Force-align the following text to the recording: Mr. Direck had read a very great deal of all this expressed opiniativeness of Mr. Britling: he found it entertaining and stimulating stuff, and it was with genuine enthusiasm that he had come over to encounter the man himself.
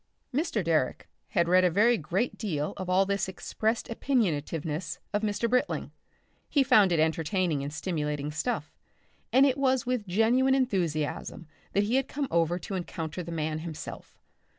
Mr. 0.33 0.63
Direck 0.63 1.05
had 1.27 1.47
read 1.47 1.63
a 1.63 1.69
very 1.69 1.95
great 1.95 2.35
deal 2.35 2.73
of 2.75 2.89
all 2.89 3.05
this 3.05 3.27
expressed 3.27 3.87
opiniativeness 3.87 4.97
of 5.13 5.21
Mr. 5.21 5.47
Britling: 5.47 5.91
he 6.49 6.63
found 6.63 6.91
it 6.91 6.99
entertaining 6.99 7.61
and 7.61 7.71
stimulating 7.71 8.31
stuff, 8.31 8.73
and 9.31 9.45
it 9.45 9.59
was 9.59 9.85
with 9.85 10.07
genuine 10.07 10.55
enthusiasm 10.55 11.45
that 11.73 11.83
he 11.83 11.97
had 11.97 12.07
come 12.07 12.27
over 12.31 12.57
to 12.57 12.73
encounter 12.73 13.21
the 13.21 13.31
man 13.31 13.59
himself. 13.59 14.17